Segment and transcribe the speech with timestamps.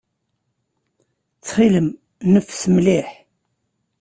[1.33, 1.87] Ttxil-m,
[2.31, 3.09] neffes mliḥ.